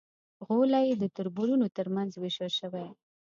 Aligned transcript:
غولی 0.45 0.83
یې 0.89 0.95
د 0.99 1.05
تربرونو 1.15 1.67
تر 1.77 1.87
منځ 1.95 2.11
وېشل 2.17 2.51
شوی. 2.59 2.87